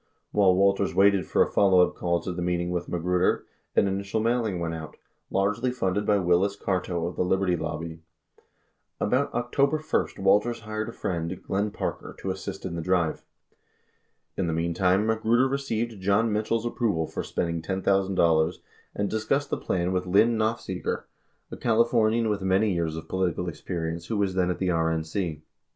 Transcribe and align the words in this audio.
71 0.31 0.31
While 0.31 0.55
Walters 0.55 0.95
waited 0.95 1.27
for 1.27 1.43
a 1.43 1.51
followup 1.51 1.93
call 1.93 2.19
to 2.21 2.31
the 2.31 2.41
meeting 2.41 2.71
with 2.71 2.89
Ma 2.89 2.97
gruder, 2.97 3.45
an 3.75 3.87
initial 3.87 4.19
mailing 4.19 4.59
went 4.59 4.73
out, 4.73 4.97
largely 5.29 5.69
funded 5.69 6.07
by 6.07 6.17
Willis 6.17 6.55
Carto 6.57 7.07
of 7.07 7.15
the 7.15 7.23
Liberty 7.23 7.55
Lobby. 7.55 7.99
72 8.97 8.97
About 9.01 9.33
October 9.35 9.77
1 9.77 10.07
Walters 10.17 10.61
hired 10.61 10.89
a 10.89 10.91
friend, 10.91 11.39
Glenn 11.43 11.69
Parker, 11.69 12.15
to 12.17 12.31
assist 12.31 12.65
in 12.65 12.73
the 12.75 12.81
drive. 12.81 13.23
In 14.35 14.47
the 14.47 14.53
meantime, 14.53 15.05
Magruder 15.05 15.47
received 15.47 16.01
John 16.01 16.33
Mitchell's 16.33 16.65
approval 16.65 17.05
for 17.05 17.21
spending 17.21 17.61
$10,000 17.61 17.83
73 18.15 18.63
and 18.95 19.07
discussed 19.07 19.51
the 19.51 19.57
plan 19.57 19.91
with 19.91 20.07
Lyn 20.07 20.35
Nofziger, 20.35 21.05
74 21.51 21.51
a 21.51 21.57
Californian 21.57 22.27
with 22.27 22.41
many 22.41 22.73
years 22.73 22.95
of 22.95 23.07
political 23.07 23.47
experience 23.47 24.07
who 24.07 24.17
was 24.17 24.33
then 24.33 24.49
at 24.49 24.57
the 24.57 24.69
RNC. 24.69 25.41